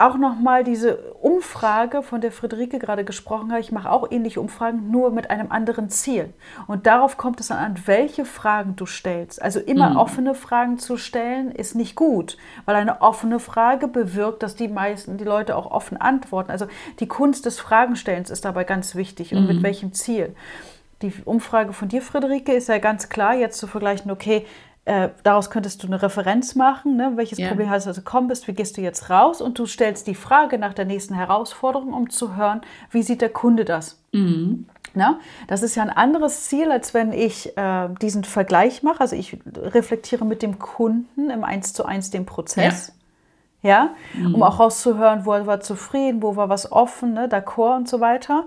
[0.00, 3.60] auch nochmal diese Umfrage, von der Friederike gerade gesprochen hat.
[3.60, 6.32] Ich mache auch ähnliche Umfragen, nur mit einem anderen Ziel.
[6.66, 9.40] Und darauf kommt es an, welche Fragen du stellst.
[9.40, 9.96] Also immer mhm.
[9.96, 15.18] offene Fragen zu stellen, ist nicht gut, weil eine offene Frage bewirkt, dass die meisten,
[15.18, 16.50] die Leute auch offen antworten.
[16.50, 16.66] Also
[16.98, 19.34] die Kunst des Fragenstellens ist dabei ganz wichtig.
[19.34, 19.48] Und mhm.
[19.48, 20.34] mit welchem Ziel?
[21.02, 24.44] Die Umfrage von dir, Friederike, ist ja ganz klar, jetzt zu vergleichen, okay,
[24.90, 27.12] äh, daraus könntest du eine Referenz machen, ne?
[27.14, 27.46] welches ja.
[27.46, 30.16] Problem hast du also gekommen bist, wie gehst du jetzt raus und du stellst die
[30.16, 34.02] Frage nach der nächsten Herausforderung, um zu hören, wie sieht der Kunde das.
[34.10, 34.66] Mhm.
[34.92, 39.02] Na, das ist ja ein anderes Ziel, als wenn ich äh, diesen Vergleich mache.
[39.02, 42.92] Also ich reflektiere mit dem Kunden im 1 zu 1 den Prozess.
[43.62, 43.90] Ja, ja?
[44.14, 44.34] Mhm.
[44.34, 47.28] um auch rauszuhören, wo er war zufrieden, wo war was offen, ne?
[47.28, 48.46] d'accord und so weiter.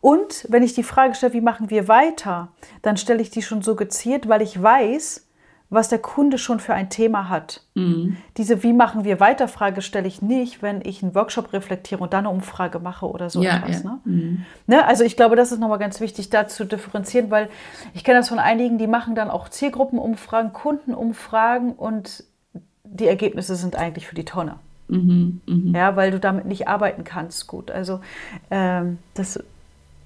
[0.00, 2.48] Und wenn ich die Frage stelle, wie machen wir weiter,
[2.80, 5.26] dann stelle ich die schon so gezielt, weil ich weiß,
[5.72, 7.62] was der Kunde schon für ein Thema hat.
[7.74, 8.18] Mhm.
[8.36, 12.12] Diese Wie machen wir weiter Frage stelle ich nicht, wenn ich einen Workshop reflektiere und
[12.12, 13.82] dann eine Umfrage mache oder so ja, etwas.
[13.82, 13.90] Ja.
[13.90, 14.00] Ne?
[14.04, 14.44] Mhm.
[14.66, 14.86] Ne?
[14.86, 17.48] Also ich glaube, das ist nochmal ganz wichtig, da zu differenzieren, weil
[17.94, 22.24] ich kenne das von einigen, die machen dann auch Zielgruppenumfragen, Kundenumfragen und
[22.84, 24.56] die Ergebnisse sind eigentlich für die Tonne.
[24.88, 25.78] Mhm, mh.
[25.78, 27.70] Ja, weil du damit nicht arbeiten kannst gut.
[27.70, 28.00] Also
[28.50, 29.42] ähm, das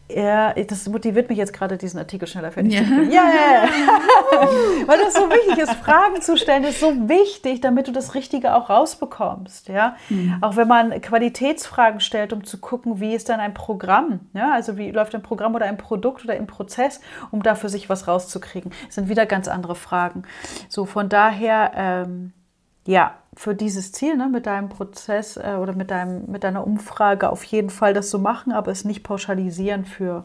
[0.08, 2.84] ja, das motiviert mich jetzt gerade, diesen Artikel schneller fertig ja.
[2.84, 3.10] zu machen.
[3.10, 3.68] Ja, yeah.
[4.86, 8.54] weil das so wichtig ist, Fragen zu stellen, ist so wichtig, damit du das Richtige
[8.54, 9.68] auch rausbekommst.
[9.68, 10.38] Ja, mhm.
[10.42, 14.76] auch wenn man Qualitätsfragen stellt, um zu gucken, wie ist dann ein Programm, ja, also
[14.76, 17.00] wie läuft ein Programm oder ein Produkt oder im Prozess,
[17.32, 20.22] um da für sich was rauszukriegen, das sind wieder ganz andere Fragen.
[20.68, 22.32] So von daher, ähm,
[22.86, 27.30] ja, für dieses Ziel, ne, mit deinem Prozess äh, oder mit, deinem, mit deiner Umfrage
[27.30, 30.24] auf jeden Fall das so machen, aber es nicht pauschalisieren für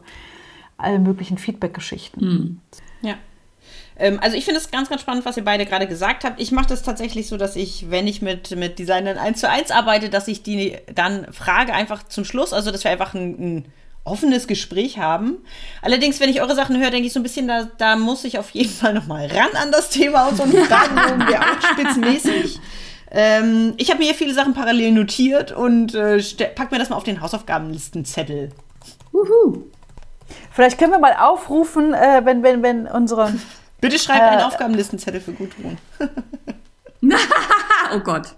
[0.78, 2.24] alle möglichen Feedback-Geschichten.
[2.24, 2.60] Mhm.
[3.02, 3.14] Ja.
[3.96, 6.40] Ähm, also ich finde es ganz, ganz spannend, was ihr beide gerade gesagt habt.
[6.40, 9.70] Ich mache das tatsächlich so, dass ich, wenn ich mit, mit Designern eins zu eins
[9.70, 13.72] arbeite, dass ich die dann frage einfach zum Schluss, also dass wir einfach ein, ein
[14.04, 15.38] offenes Gespräch haben.
[15.80, 18.38] Allerdings, wenn ich eure Sachen höre, denke ich so ein bisschen, da, da muss ich
[18.38, 22.58] auf jeden Fall nochmal ran an das Thema und so ein Fragenbogen wäre auch spitzmäßig.
[23.10, 26.22] Ähm, ich habe mir hier viele Sachen parallel notiert und äh,
[26.54, 28.50] pack mir das mal auf den Hausaufgabenlistenzettel.
[29.12, 29.64] Uhu.
[30.50, 33.32] Vielleicht können wir mal aufrufen, äh, wenn, wenn, wenn unsere.
[33.80, 35.78] Bitte schreibt äh, einen Aufgabenlistenzettel für Gudrun.
[37.94, 38.34] oh Gott.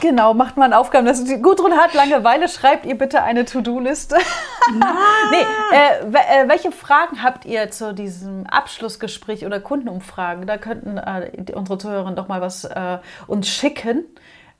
[0.00, 1.06] Genau, macht mal Aufgaben.
[1.06, 4.16] Das ist, Gudrun hat Langeweile, schreibt ihr bitte eine To-Do-Liste.
[5.30, 10.46] nee, äh, äh, welche Fragen habt ihr zu diesem Abschlussgespräch oder Kundenumfragen?
[10.46, 14.04] Da könnten äh, unsere Zuhörerinnen doch mal was äh, uns schicken.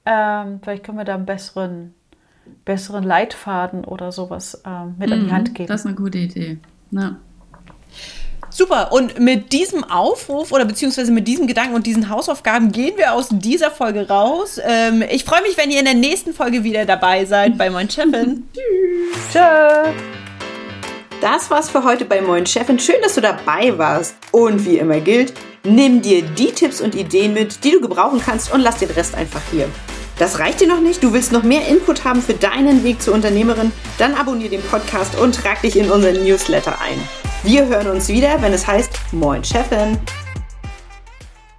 [0.06, 1.94] Ähm, vielleicht können wir da einen besseren,
[2.64, 5.68] besseren Leitfaden oder sowas ähm, mit an die Hand geben.
[5.68, 6.58] Das ist eine gute Idee.
[6.92, 7.16] Ja.
[8.50, 13.14] Super, und mit diesem Aufruf oder beziehungsweise mit diesem Gedanken und diesen Hausaufgaben gehen wir
[13.14, 14.60] aus dieser Folge raus.
[14.62, 17.88] Ähm, ich freue mich, wenn ihr in der nächsten Folge wieder dabei seid bei Moin
[17.88, 18.48] Chefin.
[18.54, 19.32] Tschüss.
[19.32, 19.92] Tschö.
[21.20, 22.78] Das war's für heute bei Moin Chefin.
[22.78, 24.16] Schön, dass du dabei warst.
[24.32, 25.32] Und wie immer gilt,
[25.62, 29.14] nimm dir die Tipps und Ideen mit, die du gebrauchen kannst und lass den Rest
[29.14, 29.68] einfach hier.
[30.18, 31.02] Das reicht dir noch nicht?
[31.02, 33.72] Du willst noch mehr Input haben für deinen Weg zur Unternehmerin?
[33.98, 37.29] Dann abonniere den Podcast und trag dich in unseren Newsletter ein.
[37.42, 39.98] Wir hören uns wieder, wenn es heißt Moin Chefin.